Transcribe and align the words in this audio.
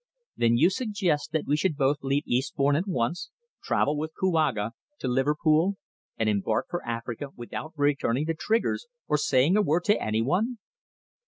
"Then 0.35 0.57
you 0.57 0.71
suggest 0.71 1.31
that 1.31 1.45
we 1.45 1.55
should 1.55 1.77
both 1.77 1.97
leave 2.01 2.23
Eastbourne 2.25 2.75
at 2.75 2.87
once, 2.87 3.29
travel 3.61 3.95
with 3.95 4.15
Kouaga 4.19 4.71
to 4.97 5.07
Liverpool 5.07 5.77
and 6.17 6.27
embark 6.27 6.65
for 6.71 6.83
Africa 6.83 7.27
without 7.35 7.73
returning 7.75 8.25
to 8.25 8.33
Trigger's, 8.33 8.87
or 9.07 9.19
saying 9.19 9.55
a 9.57 9.61
word 9.61 9.83
to 9.83 10.01
anyone?" 10.01 10.57